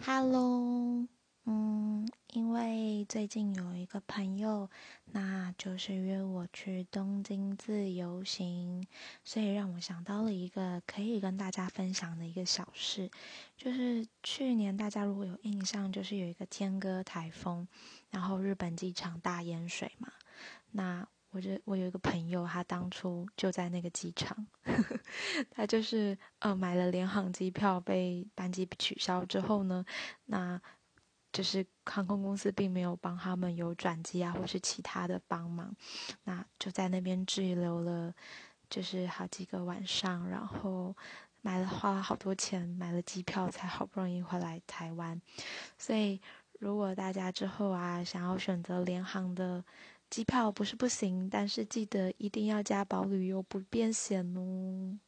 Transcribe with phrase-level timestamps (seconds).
[0.00, 1.06] Hello，
[1.44, 4.70] 嗯，因为最近有一个朋友，
[5.12, 8.86] 那就是约我去东京自由行，
[9.24, 13.10] 所以让我想到了一个可以跟大家分享的一个小事，
[13.56, 17.66] 就是去年大家如果有印象，就是有一个天鸽台风，
[18.10, 20.12] 然后日本机场大淹水嘛，
[20.70, 21.06] 那。
[21.30, 24.46] 我觉得我有一个朋友，他当初就在那个机场，
[25.50, 29.84] 他就是呃买了联航机票，被班机取消之后呢，
[30.24, 30.60] 那
[31.30, 35.76] 就是航空公司并没有帮他们有转机啊，或是其他的帮忙，
[36.24, 38.14] 那就在那边滞留了，
[38.70, 40.96] 就是好几个晚上，然后
[41.42, 45.20] 买了花了好多钱买了机票，才好不容易回来台湾。
[45.76, 46.20] 所以
[46.58, 49.62] 如果大家之后啊想要选择联航的，
[50.10, 54.98] 机票不是不行，但是记得一定要加保旅游不便险哦。